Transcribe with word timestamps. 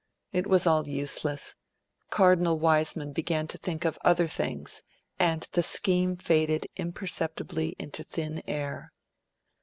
It 0.31 0.47
was 0.47 0.65
all 0.65 0.87
useless; 0.87 1.55
Cardinal 2.09 2.57
Wiseman 2.57 3.13
began 3.13 3.45
to 3.45 3.59
think 3.59 3.85
of 3.85 3.99
other 4.03 4.27
things; 4.27 4.81
and 5.19 5.47
the 5.51 5.61
scheme 5.61 6.17
faded 6.17 6.65
imperceptibly 6.75 7.75
into 7.77 8.01
thin 8.01 8.41
air. 8.47 8.93